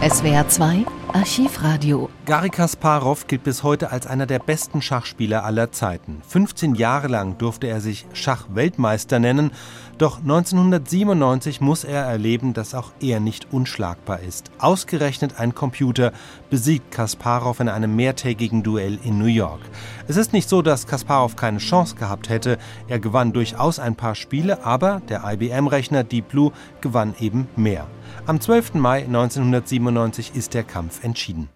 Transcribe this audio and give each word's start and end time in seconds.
SWR 0.00 0.46
2 0.46 0.86
Archivradio. 1.12 2.08
Garry 2.24 2.50
Kasparov 2.50 3.26
gilt 3.26 3.42
bis 3.42 3.64
heute 3.64 3.90
als 3.90 4.06
einer 4.06 4.26
der 4.26 4.38
besten 4.38 4.80
Schachspieler 4.80 5.44
aller 5.44 5.72
Zeiten. 5.72 6.22
15 6.28 6.76
Jahre 6.76 7.08
lang 7.08 7.36
durfte 7.36 7.66
er 7.66 7.80
sich 7.80 8.06
Schachweltmeister 8.12 9.18
nennen, 9.18 9.50
doch 9.98 10.18
1997 10.18 11.60
muss 11.60 11.82
er 11.82 12.04
erleben, 12.04 12.54
dass 12.54 12.76
auch 12.76 12.92
er 13.00 13.18
nicht 13.18 13.48
unschlagbar 13.52 14.20
ist. 14.20 14.52
Ausgerechnet 14.60 15.40
ein 15.40 15.56
Computer 15.56 16.12
besiegt 16.48 16.92
Kasparov 16.92 17.58
in 17.58 17.68
einem 17.68 17.96
mehrtägigen 17.96 18.62
Duell 18.62 19.00
in 19.02 19.18
New 19.18 19.24
York. 19.24 19.62
Es 20.06 20.16
ist 20.16 20.32
nicht 20.32 20.48
so, 20.48 20.62
dass 20.62 20.86
Kasparov 20.86 21.34
keine 21.34 21.58
Chance 21.58 21.96
gehabt 21.96 22.28
hätte. 22.28 22.58
Er 22.86 23.00
gewann 23.00 23.32
durchaus 23.32 23.80
ein 23.80 23.96
paar 23.96 24.14
Spiele, 24.14 24.64
aber 24.64 25.02
der 25.08 25.24
IBM-Rechner 25.24 26.04
Deep 26.04 26.28
Blue 26.28 26.52
gewann 26.80 27.16
eben 27.18 27.48
mehr. 27.56 27.88
Am 28.28 28.38
12. 28.42 28.74
Mai 28.74 29.04
1997 29.04 30.32
ist 30.34 30.52
der 30.52 30.62
Kampf 30.62 31.02
entschieden. 31.02 31.48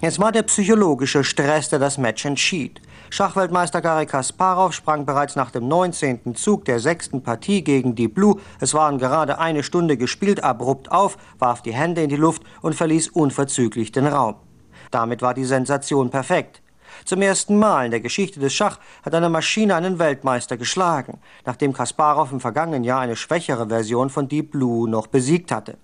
Es 0.00 0.20
war 0.20 0.30
der 0.30 0.44
psychologische 0.44 1.24
Stress, 1.24 1.68
der 1.68 1.80
das 1.80 1.98
Match 1.98 2.24
entschied. 2.24 2.80
Schachweltmeister 3.10 3.80
Garry 3.80 4.06
Kasparov 4.06 4.72
sprang 4.72 5.04
bereits 5.04 5.34
nach 5.34 5.50
dem 5.50 5.66
19. 5.66 6.36
Zug 6.36 6.64
der 6.64 6.78
sechsten 6.78 7.24
Partie 7.24 7.64
gegen 7.64 7.96
die 7.96 8.06
Blue, 8.06 8.36
es 8.60 8.72
waren 8.72 8.98
gerade 8.98 9.40
eine 9.40 9.64
Stunde 9.64 9.96
gespielt, 9.96 10.44
abrupt 10.44 10.92
auf, 10.92 11.18
warf 11.40 11.60
die 11.60 11.74
Hände 11.74 12.04
in 12.04 12.08
die 12.08 12.14
Luft 12.14 12.44
und 12.60 12.76
verließ 12.76 13.08
unverzüglich 13.08 13.90
den 13.90 14.06
Raum. 14.06 14.36
Damit 14.92 15.22
war 15.22 15.34
die 15.34 15.44
Sensation 15.44 16.10
perfekt. 16.10 16.62
Zum 17.04 17.20
ersten 17.20 17.58
Mal 17.58 17.86
in 17.86 17.90
der 17.90 18.00
Geschichte 18.00 18.38
des 18.38 18.54
Schach 18.54 18.78
hat 19.04 19.14
eine 19.14 19.28
Maschine 19.28 19.74
einen 19.74 19.98
Weltmeister 19.98 20.56
geschlagen, 20.56 21.18
nachdem 21.44 21.72
Kasparov 21.72 22.30
im 22.30 22.38
vergangenen 22.38 22.84
Jahr 22.84 23.00
eine 23.00 23.16
schwächere 23.16 23.68
Version 23.68 24.08
von 24.08 24.28
Deep 24.28 24.52
Blue 24.52 24.88
noch 24.88 25.08
besiegt 25.08 25.50
hatte. 25.50 25.78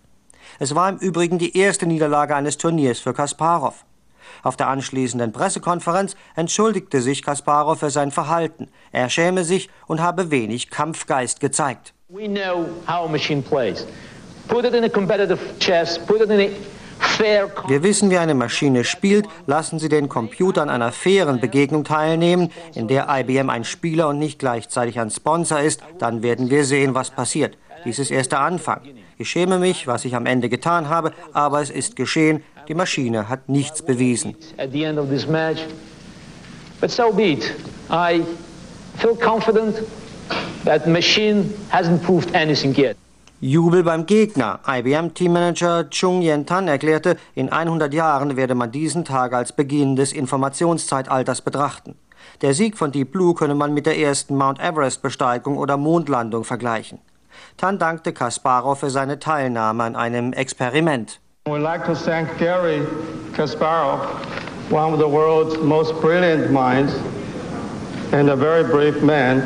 Es 0.61 0.75
war 0.75 0.89
im 0.89 0.97
Übrigen 0.97 1.39
die 1.39 1.57
erste 1.57 1.87
Niederlage 1.87 2.35
eines 2.35 2.59
Turniers 2.59 2.99
für 2.99 3.15
Kasparov. 3.15 3.85
Auf 4.43 4.57
der 4.57 4.69
anschließenden 4.69 5.33
Pressekonferenz 5.33 6.17
entschuldigte 6.35 7.01
sich 7.01 7.23
Kasparov 7.23 7.79
für 7.79 7.91
sein 7.91 8.11
Verhalten. 8.11 8.69
Er 8.91 9.09
schäme 9.09 9.45
sich 9.45 9.71
und 9.87 10.01
habe 10.01 10.31
wenig 10.31 10.71
Kampfgeist 10.71 11.39
gezeigt. 11.39 11.95
We 12.09 12.27
know 12.27 12.67
how 12.87 13.07
a 13.07 13.09
machine 13.09 13.43
plays. 13.43 13.87
Put 14.49 14.65
it 14.65 14.75
in 14.75 14.83
a 14.83 14.89
competitive 14.89 15.39
chess, 15.61 15.99
put 15.99 16.21
it 16.21 16.31
in 16.31 16.41
a 16.41 16.51
wir 17.67 17.83
wissen, 17.83 18.11
wie 18.11 18.19
eine 18.19 18.35
Maschine 18.35 18.85
spielt. 18.85 19.27
Lassen 19.47 19.79
Sie 19.79 19.89
den 19.89 20.09
Computer 20.09 20.63
an 20.63 20.71
einer 20.71 20.93
fairen 20.93 21.41
Begegnung 21.41 21.85
teilnehmen, 21.85 22.53
in 22.75 22.87
der 22.87 23.07
IBM 23.09 23.51
ein 23.51 23.65
Spieler 23.65 24.09
und 24.09 24.19
nicht 24.19 24.39
gleichzeitig 24.39 25.01
ein 25.01 25.11
Sponsor 25.11 25.61
ist. 25.61 25.81
Dann 25.99 26.23
werden 26.23 26.51
wir 26.51 26.65
sehen, 26.65 26.95
was 26.95 27.11
passiert. 27.11 27.57
Dies 27.85 27.99
ist 27.99 28.11
erst 28.11 28.33
der 28.33 28.41
Anfang. 28.41 28.81
Ich 29.17 29.31
schäme 29.31 29.59
mich, 29.59 29.87
was 29.87 30.05
ich 30.05 30.15
am 30.15 30.27
Ende 30.27 30.49
getan 30.49 30.89
habe, 30.89 31.13
aber 31.33 31.61
es 31.61 31.71
ist 31.71 31.97
geschehen. 31.97 32.43
Die 32.69 32.75
Maschine 32.75 33.29
hat 33.29 33.49
nichts 33.49 33.83
bewiesen. 33.83 34.35
But 36.81 36.93
so 36.93 37.13
be 37.13 37.33
it. 37.33 37.55
I 37.91 38.23
feel 38.99 39.17
confident 39.17 39.83
that 40.65 40.85
the 40.85 40.91
machine 40.91 41.53
hasn't 41.73 42.03
proved 42.05 42.35
anything 42.35 42.73
yet. 42.77 42.97
Jubel 43.41 43.85
beim 43.85 44.07
Gegner. 44.07 44.61
IBM-Teammanager 44.67 45.91
Chung 45.91 46.23
Yen-tan 46.23 46.67
erklärte, 46.69 47.17
in 47.35 47.51
100 47.51 47.95
Jahren 47.95 48.37
werde 48.37 48.55
man 48.55 48.73
diesen 48.73 49.05
Tag 49.05 49.33
als 49.33 49.53
Beginn 49.53 49.97
des 49.97 50.13
Informationszeitalters 50.13 51.43
betrachten. 51.43 51.95
Der 52.43 52.55
Sieg 52.55 52.77
von 52.77 52.93
Deep 52.93 53.13
Blue 53.13 53.35
könne 53.35 53.55
man 53.55 53.75
mit 53.75 53.87
der 53.87 53.99
ersten 53.99 54.37
Mount 54.37 54.61
Everest-Besteigung 54.61 55.57
oder 55.57 55.77
Mondlandung 55.77 56.45
vergleichen. 56.45 56.99
Tan 57.57 57.79
dankte 57.79 58.13
Kasparov 58.13 58.81
für 58.81 58.91
seine 58.91 59.19
Teilnahme 59.19 59.85
an 59.85 59.97
einem 59.97 60.33
Experiment. 60.33 61.21
We'd 61.47 61.63
like 61.63 61.85
to 61.87 61.95
thank 61.95 62.37
Gary 62.39 62.83
Kasparov, 63.35 64.01
one 64.71 64.93
of 64.93 64.99
the 64.99 65.09
world's 65.09 65.59
most 65.63 65.99
brilliant 66.01 66.51
minds 66.51 66.93
and 68.13 68.31
a 68.31 68.37
very 68.37 68.65
brave 68.65 69.03
man. 69.03 69.43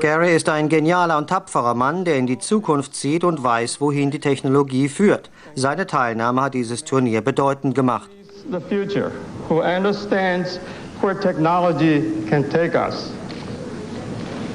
Gary 0.00 0.36
ist 0.36 0.48
ein 0.50 0.68
genialer 0.68 1.16
und 1.16 1.30
tapferer 1.30 1.72
Mann, 1.72 2.04
der 2.04 2.16
in 2.16 2.26
die 2.26 2.38
Zukunft 2.38 2.94
sieht 2.94 3.24
und 3.24 3.42
weiß, 3.42 3.80
wohin 3.80 4.10
die 4.10 4.20
Technologie 4.20 4.90
führt. 4.90 5.30
Seine 5.54 5.86
Teilnahme 5.86 6.42
hat 6.42 6.54
dieses 6.54 6.84
Turnier 6.84 7.22
bedeutend 7.22 7.74
gemacht. 7.74 8.10
The 8.50 8.60
future, 8.60 9.10
who 9.48 9.62
understands 9.62 10.60
where 11.00 11.18
technology 11.18 12.02
can 12.28 12.48
take 12.50 12.74
us. 12.74 13.10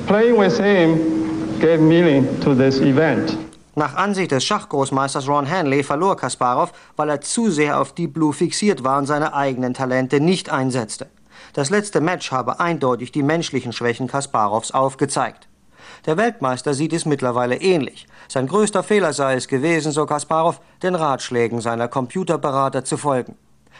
Playing 0.07 0.37
with 0.37 0.59
him 0.59 1.59
gave 1.59 1.81
meaning 1.81 2.39
to 2.41 2.53
this 2.53 2.79
event. 2.79 3.35
Nach 3.73 3.95
Ansicht 3.95 4.31
des 4.31 4.43
Schachgroßmeisters 4.45 5.27
Ron 5.27 5.49
Hanley 5.49 5.81
verlor 5.81 6.15
Kasparov, 6.15 6.73
weil 6.95 7.09
er 7.09 7.21
zu 7.21 7.49
sehr 7.49 7.81
auf 7.81 7.93
Deep 7.93 8.13
Blue 8.13 8.31
fixiert 8.31 8.83
war 8.83 8.99
und 8.99 9.07
seine 9.07 9.33
eigenen 9.33 9.73
Talente 9.73 10.19
nicht 10.19 10.51
einsetzte. 10.51 11.07
Das 11.53 11.71
letzte 11.71 12.01
Match 12.01 12.31
habe 12.31 12.59
eindeutig 12.59 13.11
die 13.13 13.23
menschlichen 13.23 13.73
Schwächen 13.73 14.07
Kasparovs 14.07 14.69
aufgezeigt. 14.69 15.47
Der 16.05 16.17
Weltmeister 16.17 16.75
sieht 16.75 16.93
es 16.93 17.07
mittlerweile 17.07 17.55
ähnlich. 17.55 18.05
Sein 18.27 18.45
größter 18.45 18.83
Fehler 18.83 19.11
sei 19.11 19.33
es 19.33 19.47
gewesen, 19.47 19.91
so 19.91 20.05
Kasparov, 20.05 20.61
den 20.83 20.93
Ratschlägen 20.93 21.61
seiner 21.61 21.87
Computerberater 21.87 22.85
zu 22.85 22.97
folgen. 22.97 23.35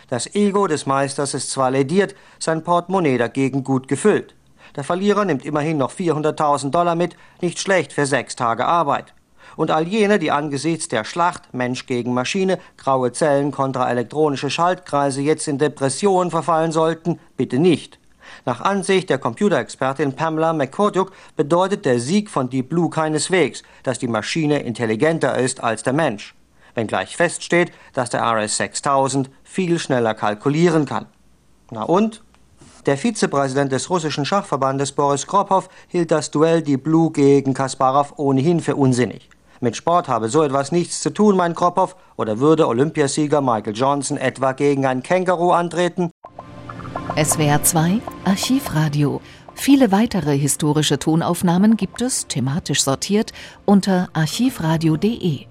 Das 0.10 0.34
Ego 0.34 0.66
des 0.66 0.88
Meisters 0.88 1.36
ist 1.36 1.52
zwar 1.52 1.70
lediert, 1.70 2.16
sein 2.40 2.64
Portemonnaie 2.64 3.20
dagegen 3.20 3.64
gut 3.64 3.88
gefüllt. 3.88 4.35
Der 4.76 4.84
Verlierer 4.84 5.26
nimmt 5.26 5.46
immerhin 5.46 5.78
noch 5.78 5.92
400.000 5.92 6.70
Dollar 6.70 6.96
mit, 6.96 7.16
nicht 7.42 7.60
schlecht 7.60 7.94
für 7.94 8.06
sechs 8.06 8.36
Tage 8.36 8.66
Arbeit. 8.66 9.14
Und 9.56 9.72
all 9.72 9.88
jene, 9.88 10.20
die 10.20 10.32
angesichts 10.32 10.90
der 10.90 11.06
Schlacht 11.06 11.54
Mensch 11.54 11.86
gegen 11.86 12.14
Maschine, 12.14 12.60
graue 12.78 13.14
Zellen 13.14 13.52
kontra 13.52 13.90
elektronische 13.90 14.50
Schaltkreise 14.50 15.22
jetzt 15.22 15.48
in 15.48 15.58
Depressionen 15.58 16.30
verfallen 16.30 16.74
sollten, 16.74 17.20
bitte 17.38 17.58
nicht. 17.58 18.00
Nach 18.44 18.60
Ansicht 18.60 19.10
der 19.10 19.18
Computerexpertin 19.18 20.14
Pamela 20.14 20.52
McCorduck 20.52 21.14
bedeutet 21.38 21.86
der 21.86 22.00
Sieg 22.00 22.30
von 22.30 22.50
Deep 22.50 22.70
Blue 22.70 22.90
keineswegs, 22.90 23.64
dass 23.84 24.00
die 24.00 24.08
Maschine 24.08 24.60
intelligenter 24.60 25.38
ist 25.38 25.64
als 25.64 25.84
der 25.84 25.94
Mensch. 25.94 26.36
Wenngleich 26.74 27.16
feststeht, 27.16 27.72
dass 27.94 28.10
der 28.10 28.24
RS-6000 28.24 29.28
viel 29.44 29.80
schneller 29.80 30.14
kalkulieren 30.14 30.86
kann. 30.86 31.06
Na 31.72 31.84
und? 31.84 32.25
Der 32.86 32.98
Vizepräsident 32.98 33.72
des 33.72 33.90
russischen 33.90 34.26
Schachverbandes 34.26 34.92
Boris 34.92 35.26
Kropov 35.26 35.70
hielt 35.88 36.12
das 36.12 36.30
Duell 36.30 36.62
die 36.62 36.78
Blue 36.78 37.12
gegen 37.12 37.56
Kasparov 37.56 38.14
ohnehin 38.18 38.60
für 38.60 38.76
unsinnig. 38.76 39.28
Mit 39.60 39.76
Sport 39.76 40.08
habe 40.08 40.30
so 40.30 40.44
etwas 40.44 40.72
nichts 40.72 41.02
zu 41.02 41.10
tun, 41.10 41.36
mein 41.36 41.56
Kropov, 41.56 41.96
oder 42.16 42.40
würde 42.40 42.68
Olympiasieger 42.68 43.42
Michael 43.42 43.76
Johnson 43.76 44.18
etwa 44.18 44.52
gegen 44.52 44.86
ein 44.86 45.02
Känguru 45.02 45.52
antreten? 45.52 46.12
SWR 47.16 47.64
2 47.64 48.02
Archivradio. 48.26 49.20
Viele 49.56 49.92
weitere 49.92 50.38
historische 50.38 51.00
Tonaufnahmen 51.00 51.78
gibt 51.78 52.04
es, 52.04 52.28
thematisch 52.28 52.84
sortiert, 52.84 53.32
unter 53.66 54.10
archivradio.de. 54.14 55.48